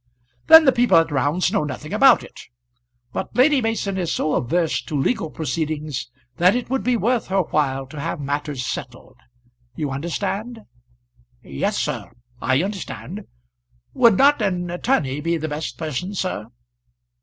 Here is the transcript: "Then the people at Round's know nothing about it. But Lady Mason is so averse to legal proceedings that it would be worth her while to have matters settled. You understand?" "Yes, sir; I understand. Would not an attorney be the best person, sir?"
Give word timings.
"Then 0.47 0.65
the 0.65 0.71
people 0.71 0.97
at 0.97 1.11
Round's 1.11 1.51
know 1.51 1.63
nothing 1.63 1.93
about 1.93 2.23
it. 2.23 2.47
But 3.13 3.35
Lady 3.35 3.61
Mason 3.61 3.99
is 3.99 4.11
so 4.11 4.33
averse 4.33 4.81
to 4.85 4.99
legal 4.99 5.29
proceedings 5.29 6.09
that 6.37 6.55
it 6.55 6.71
would 6.71 6.81
be 6.81 6.97
worth 6.97 7.27
her 7.27 7.41
while 7.43 7.85
to 7.85 7.99
have 7.99 8.19
matters 8.19 8.65
settled. 8.65 9.17
You 9.75 9.91
understand?" 9.91 10.61
"Yes, 11.43 11.77
sir; 11.77 12.09
I 12.41 12.63
understand. 12.63 13.25
Would 13.93 14.17
not 14.17 14.41
an 14.41 14.71
attorney 14.71 15.21
be 15.21 15.37
the 15.37 15.47
best 15.47 15.77
person, 15.77 16.15
sir?" 16.15 16.47